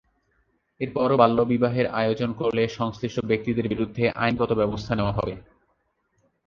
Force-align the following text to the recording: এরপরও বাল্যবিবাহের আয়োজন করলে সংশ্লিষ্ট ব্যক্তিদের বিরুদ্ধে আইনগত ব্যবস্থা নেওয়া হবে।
এরপরও 0.81 1.15
বাল্যবিবাহের 1.17 1.87
আয়োজন 1.99 2.29
করলে 2.33 2.63
সংশ্লিষ্ট 2.69 3.17
ব্যক্তিদের 3.25 3.65
বিরুদ্ধে 3.67 4.03
আইনগত 4.15 4.51
ব্যবস্থা 4.53 4.93
নেওয়া 4.95 5.13
হবে। 5.13 5.33